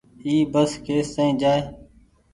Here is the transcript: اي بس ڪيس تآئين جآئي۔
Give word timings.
اي 0.25 0.35
بس 0.53 0.71
ڪيس 0.85 1.07
تآئين 1.15 1.33
جآئي۔ 1.41 1.61